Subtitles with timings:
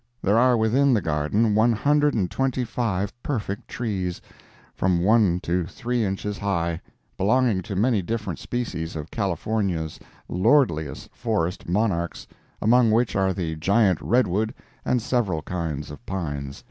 [0.23, 4.19] There are within the garden one hundred and twenty five perfect trees,
[4.73, 6.81] from one to three inches high,
[7.17, 12.25] belonging to many different species of California's lordliest forest monarchs,
[12.63, 16.59] among which are the giant redwood and several kinds of pines.